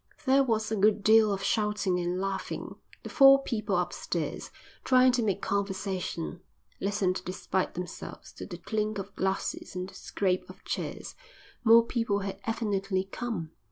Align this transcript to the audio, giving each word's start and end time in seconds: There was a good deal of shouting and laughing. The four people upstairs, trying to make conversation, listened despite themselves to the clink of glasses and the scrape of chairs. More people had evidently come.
There 0.25 0.41
was 0.43 0.71
a 0.71 0.75
good 0.75 1.03
deal 1.03 1.31
of 1.31 1.43
shouting 1.43 1.99
and 1.99 2.19
laughing. 2.19 2.73
The 3.03 3.09
four 3.09 3.43
people 3.43 3.77
upstairs, 3.77 4.49
trying 4.83 5.11
to 5.11 5.21
make 5.21 5.43
conversation, 5.43 6.41
listened 6.79 7.21
despite 7.23 7.75
themselves 7.75 8.31
to 8.33 8.47
the 8.47 8.57
clink 8.57 8.97
of 8.97 9.15
glasses 9.15 9.75
and 9.75 9.87
the 9.87 9.93
scrape 9.93 10.49
of 10.49 10.65
chairs. 10.65 11.13
More 11.63 11.85
people 11.85 12.17
had 12.21 12.39
evidently 12.47 13.03
come. 13.11 13.51